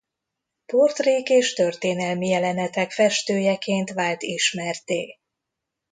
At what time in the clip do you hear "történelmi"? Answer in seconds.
1.53-2.27